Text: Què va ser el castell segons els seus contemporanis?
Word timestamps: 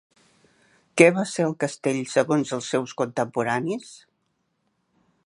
Què 1.01 1.09
va 1.17 1.25
ser 1.33 1.45
el 1.49 1.53
castell 1.63 2.01
segons 2.15 2.53
els 2.59 2.71
seus 2.75 2.97
contemporanis? 3.03 3.93